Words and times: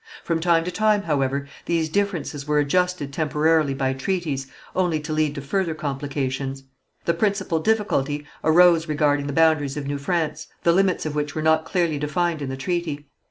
From 0.23 0.39
time 0.39 0.63
to 0.63 0.71
time, 0.71 1.03
however, 1.03 1.47
these 1.67 1.87
differences 1.87 2.47
were 2.47 2.57
adjusted 2.57 3.13
temporarily 3.13 3.75
by 3.75 3.93
treaties, 3.93 4.47
only 4.75 4.99
to 4.99 5.13
lead 5.13 5.35
to 5.35 5.41
further 5.41 5.75
complications. 5.75 6.63
The 7.05 7.13
principal 7.13 7.59
difficulty 7.59 8.25
arose 8.43 8.87
regarding 8.87 9.27
the 9.27 9.31
boundaries 9.31 9.77
of 9.77 9.85
New 9.85 9.99
France, 9.99 10.47
the 10.63 10.71
limits 10.73 11.05
of 11.05 11.13
which 11.13 11.35
were 11.35 11.43
not 11.43 11.65
clearly 11.65 11.99
defined 11.99 12.41
in 12.41 12.49
the 12.49 12.57
treaty. 12.57 13.09